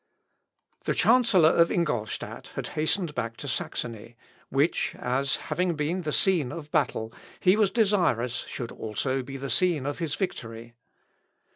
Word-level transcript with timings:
]The 0.85 0.95
chancellor 0.95 1.49
of 1.51 1.69
Ingolstadt 1.69 2.47
had 2.55 2.69
hastened 2.69 3.13
back 3.13 3.37
to 3.37 3.47
Saxony, 3.47 4.15
which, 4.49 4.95
as 4.97 5.35
having 5.35 5.75
been 5.75 6.01
the 6.01 6.11
scene 6.11 6.51
of 6.51 6.71
battle, 6.71 7.13
he 7.39 7.55
was 7.55 7.69
desirous 7.69 8.37
should 8.47 8.71
also 8.71 9.21
be 9.21 9.37
the 9.37 9.51
scene 9.51 9.85
of 9.85 9.99
his 9.99 10.15
victory. 10.15 10.73